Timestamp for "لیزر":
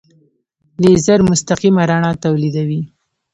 0.83-1.19